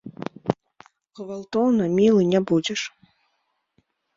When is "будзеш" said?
2.53-2.81